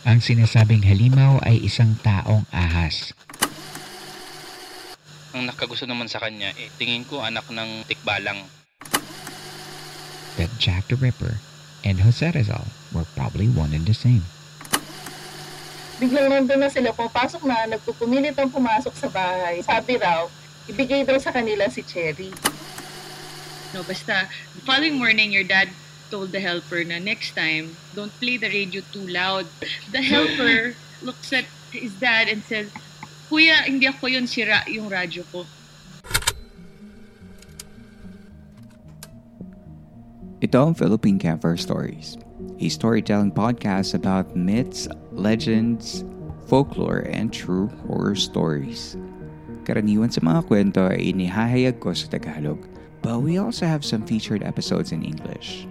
[0.00, 3.12] Ang sinasabing halimaw ay isang taong ahas.
[5.36, 8.40] Ang nakagusto naman sa kanya, eh, tingin ko anak ng tikbalang.
[10.40, 11.36] That Jack the Ripper
[11.84, 14.24] and Jose Rizal were probably one and the same.
[16.00, 19.60] Biglang nandun na sila, pumapasok na, nagpupumilit ang pumasok sa bahay.
[19.60, 20.24] Sabi raw,
[20.64, 22.32] ibigay daw sa kanila si Cherry.
[23.76, 25.68] No, basta, the following morning, your dad
[26.10, 29.46] told the helper na next time, don't play the radio too loud.
[29.94, 30.74] The helper
[31.06, 32.68] looks at his dad and says,
[33.30, 35.46] Kuya, hindi ako yun, sira yung radyo ko.
[40.40, 42.18] Ito ang Philippine Campfire Stories,
[42.58, 46.02] a storytelling podcast about myths, legends,
[46.50, 48.96] folklore, and true horror stories.
[49.68, 52.58] Karaniwan sa mga kwento ay inihahayag ko sa Tagalog,
[53.04, 55.68] but we also have some featured episodes in English.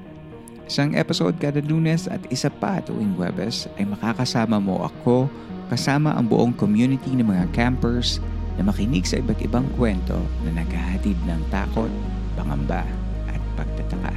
[0.70, 5.26] Isang episode kada lunes at isa pa tuwing Webes ay makakasama mo ako
[5.74, 8.22] kasama ang buong community ng mga campers
[8.54, 11.90] na makinig sa iba't ibang kwento na naghahatid ng takot,
[12.38, 12.86] pangamba
[13.34, 14.14] at pagtataka.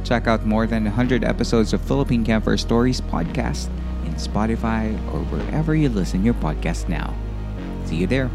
[0.00, 3.68] Check out more than 100 episodes of Philippine Camper Stories podcast
[4.08, 7.12] in Spotify or wherever you listen your podcast now.
[7.84, 8.32] See you there.